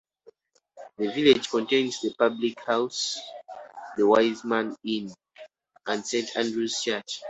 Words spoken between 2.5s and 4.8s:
house 'The Wise Man